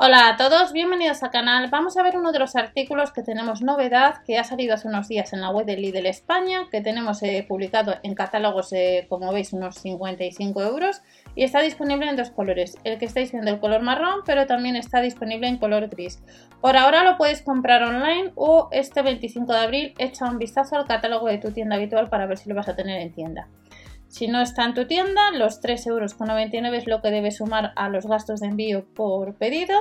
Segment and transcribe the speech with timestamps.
[0.00, 1.70] Hola a todos, bienvenidos al canal.
[1.70, 5.08] Vamos a ver uno de los artículos que tenemos novedad que ha salido hace unos
[5.08, 9.32] días en la web de Lidl España, que tenemos eh, publicado en catálogos, eh, como
[9.32, 11.02] veis, unos 55 euros
[11.34, 12.78] y está disponible en dos colores.
[12.84, 16.22] El que estáis viendo el color marrón, pero también está disponible en color gris.
[16.60, 20.86] Por ahora lo puedes comprar online o este 25 de abril echa un vistazo al
[20.86, 23.48] catálogo de tu tienda habitual para ver si lo vas a tener en tienda.
[24.08, 26.14] Si no está en tu tienda, los 3,99 euros
[26.74, 29.74] es lo que debes sumar a los gastos de envío por pedido.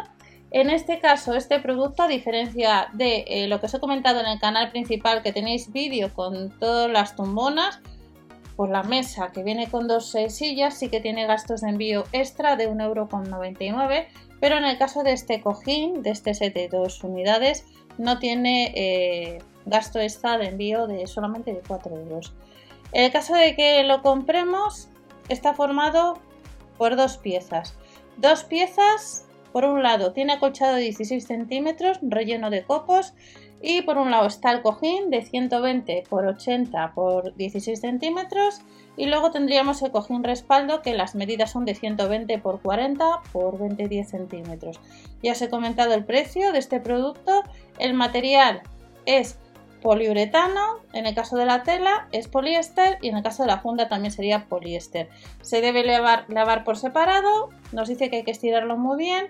[0.52, 4.28] En este caso, este producto, a diferencia de eh, lo que os he comentado en
[4.28, 7.82] el canal principal, que tenéis vídeo con todas las tumbonas,
[8.58, 12.06] por la mesa que viene con dos eh, sillas, sí que tiene gastos de envío
[12.12, 14.08] extra de 1,99€,
[14.40, 17.66] pero en el caso de este cojín, de este set de dos unidades,
[17.98, 22.34] no tiene eh, gasto extra de envío de solamente de 4 euros.
[22.92, 24.90] En el caso de que lo compremos,
[25.30, 26.20] está formado
[26.78, 27.78] por dos piezas.
[28.18, 33.14] Dos piezas, por un lado, tiene acolchado de 16 centímetros, relleno de copos,
[33.62, 38.62] y por un lado está el cojín de 120 por 80 por 16 centímetros
[38.96, 43.58] y luego tendríamos el cojín respaldo que las medidas son de 120 por 40 por
[43.58, 44.80] 20 10 centímetros.
[45.24, 47.44] Ya os he comentado el precio de este producto.
[47.80, 48.62] El material
[49.06, 49.40] es
[49.82, 53.60] poliuretano, en el caso de la tela es poliéster y en el caso de la
[53.60, 55.10] funda también sería poliéster.
[55.42, 59.28] Se debe lavar, por separado, nos dice que hay que estirarlo muy bien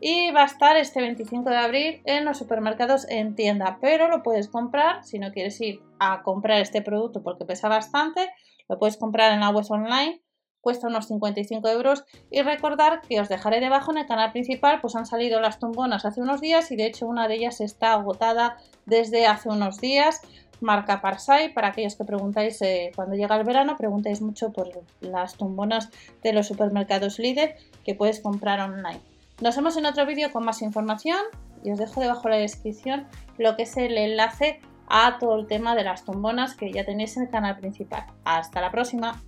[0.00, 4.22] y va a estar este 25 de abril en los supermercados en tienda, pero lo
[4.22, 8.30] puedes comprar si no quieres ir a comprar este producto porque pesa bastante,
[8.68, 10.20] lo puedes comprar en la web online
[10.64, 14.96] cuesta unos 55 euros y recordar que os dejaré debajo en el canal principal pues
[14.96, 18.56] han salido las tumbonas hace unos días y de hecho una de ellas está agotada
[18.86, 20.22] desde hace unos días
[20.60, 24.70] marca Parsai para aquellos que preguntáis eh, cuando llega el verano preguntáis mucho por
[25.00, 25.90] las tumbonas
[26.22, 29.00] de los supermercados líder que puedes comprar online
[29.40, 31.18] nos vemos en otro vídeo con más información
[31.62, 35.74] y os dejo debajo la descripción lo que es el enlace a todo el tema
[35.74, 38.06] de las tumbonas que ya tenéis en el canal principal.
[38.24, 39.22] Hasta la próxima.